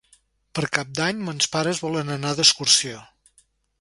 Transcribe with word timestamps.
Per 0.59 0.63
Cap 0.77 0.95
d'Any 0.99 1.21
mons 1.27 1.49
pares 1.57 1.81
volen 1.85 2.09
anar 2.17 2.33
d'excursió. 2.41 3.05